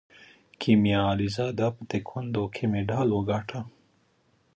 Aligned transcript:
کیمیا 0.61 1.01
علیزاده 1.13 1.67
په 1.75 1.81
تکواندو 1.91 2.43
کې 2.55 2.63
مډال 2.71 3.07
وګاټه. 3.13 3.59